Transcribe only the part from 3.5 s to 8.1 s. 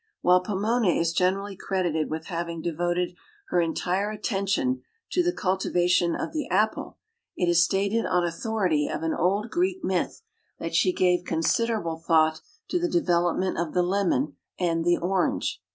entire attention to the cultivation of the apple, it is stated